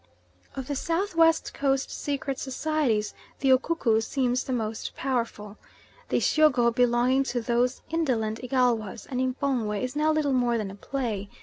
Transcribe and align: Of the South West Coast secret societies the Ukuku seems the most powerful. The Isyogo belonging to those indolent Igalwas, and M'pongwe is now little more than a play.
Of 0.55 0.67
the 0.67 0.73
South 0.75 1.15
West 1.15 1.53
Coast 1.53 1.91
secret 1.91 2.39
societies 2.39 3.13
the 3.39 3.49
Ukuku 3.51 4.01
seems 4.01 4.43
the 4.43 4.51
most 4.51 4.95
powerful. 4.95 5.59
The 6.09 6.17
Isyogo 6.17 6.71
belonging 6.73 7.23
to 7.25 7.39
those 7.39 7.83
indolent 7.91 8.39
Igalwas, 8.43 9.05
and 9.11 9.21
M'pongwe 9.21 9.83
is 9.83 9.95
now 9.95 10.11
little 10.11 10.33
more 10.33 10.57
than 10.57 10.71
a 10.71 10.75
play. 10.75 11.29